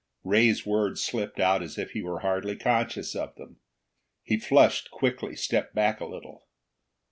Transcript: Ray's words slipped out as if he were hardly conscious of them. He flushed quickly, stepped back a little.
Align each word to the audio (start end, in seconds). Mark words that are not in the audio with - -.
Ray's 0.23 0.65
words 0.65 0.99
slipped 1.03 1.39
out 1.39 1.61
as 1.61 1.77
if 1.77 1.91
he 1.91 2.01
were 2.01 2.21
hardly 2.21 2.55
conscious 2.55 3.15
of 3.15 3.35
them. 3.35 3.59
He 4.23 4.37
flushed 4.39 4.89
quickly, 4.89 5.35
stepped 5.35 5.75
back 5.75 5.99
a 5.99 6.05
little. 6.07 6.47